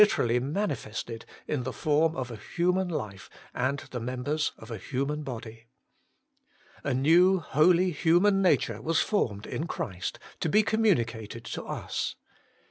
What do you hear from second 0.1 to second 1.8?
HOLY IN CHRIST.